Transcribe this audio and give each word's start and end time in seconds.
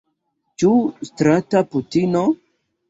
Ĉu 0.63 0.71
strata 1.11 1.65
putino? 1.75 2.29